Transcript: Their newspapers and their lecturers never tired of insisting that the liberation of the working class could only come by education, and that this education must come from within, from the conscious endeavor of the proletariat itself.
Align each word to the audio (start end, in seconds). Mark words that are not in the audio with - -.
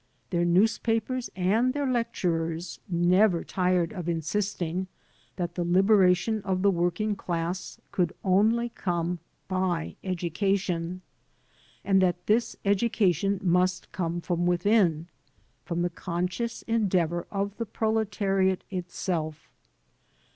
Their 0.31 0.45
newspapers 0.45 1.29
and 1.35 1.73
their 1.75 1.85
lecturers 1.85 2.79
never 2.89 3.43
tired 3.43 3.93
of 3.93 4.09
insisting 4.09 4.87
that 5.35 5.53
the 5.53 5.63
liberation 5.63 6.41
of 6.41 6.63
the 6.63 6.71
working 6.71 7.15
class 7.15 7.79
could 7.91 8.11
only 8.23 8.69
come 8.69 9.19
by 9.47 9.97
education, 10.03 11.03
and 11.85 12.01
that 12.01 12.25
this 12.25 12.55
education 12.65 13.39
must 13.43 13.91
come 13.91 14.21
from 14.21 14.47
within, 14.47 15.05
from 15.65 15.83
the 15.83 15.89
conscious 15.91 16.63
endeavor 16.63 17.27
of 17.29 17.55
the 17.57 17.65
proletariat 17.67 18.63
itself. 18.71 19.51